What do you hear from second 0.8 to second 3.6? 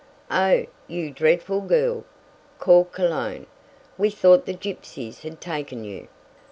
you dreadful girl!" called Cologne.